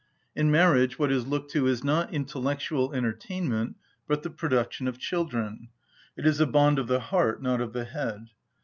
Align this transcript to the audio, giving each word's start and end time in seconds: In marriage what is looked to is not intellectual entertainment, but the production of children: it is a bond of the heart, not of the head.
In 0.35 0.49
marriage 0.49 0.97
what 0.97 1.11
is 1.11 1.27
looked 1.27 1.51
to 1.51 1.67
is 1.67 1.83
not 1.83 2.11
intellectual 2.11 2.91
entertainment, 2.91 3.75
but 4.07 4.23
the 4.23 4.31
production 4.31 4.87
of 4.87 4.97
children: 4.97 5.69
it 6.17 6.25
is 6.25 6.39
a 6.39 6.47
bond 6.47 6.79
of 6.79 6.87
the 6.87 6.99
heart, 6.99 7.39
not 7.39 7.61
of 7.61 7.71
the 7.73 7.85
head. 7.85 8.31